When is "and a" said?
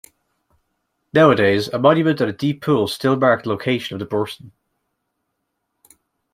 2.21-2.33